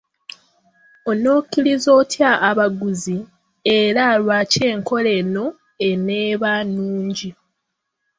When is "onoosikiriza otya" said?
1.11-2.31